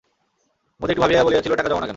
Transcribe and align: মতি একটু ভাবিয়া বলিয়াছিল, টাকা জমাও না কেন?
মতি 0.81 0.91
একটু 0.91 1.01
ভাবিয়া 1.01 1.23
বলিয়াছিল, 1.23 1.53
টাকা 1.55 1.69
জমাও 1.69 1.81
না 1.81 1.85
কেন? 1.85 1.89